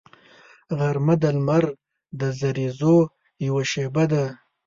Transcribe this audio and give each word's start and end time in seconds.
غرمه 0.77 1.15
د 1.21 1.23
لمر 1.35 1.65
د 2.19 2.21
زریزو 2.39 2.95
یوه 3.47 3.63
شیبه 3.71 4.03
ده 4.11 4.25